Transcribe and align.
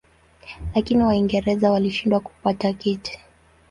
Lakini 0.75 1.03
Waingereza 1.03 1.71
walishindwa 1.71 2.19
kupata 2.19 2.73
kiti. 2.73 3.19